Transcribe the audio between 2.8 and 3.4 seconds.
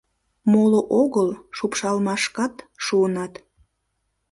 шуыныт.